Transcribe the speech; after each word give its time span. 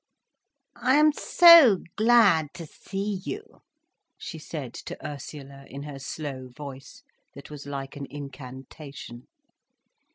"I 0.81 0.95
am 0.95 1.13
so 1.13 1.77
glad 1.95 2.55
to 2.55 2.65
see 2.65 3.21
you," 3.23 3.61
she 4.17 4.39
said 4.39 4.73
to 4.87 4.97
Ursula, 5.05 5.65
in 5.67 5.83
her 5.83 5.99
slow 5.99 6.47
voice, 6.47 7.03
that 7.35 7.51
was 7.51 7.67
like 7.67 7.95
an 7.95 8.07
incantation. 8.09 9.27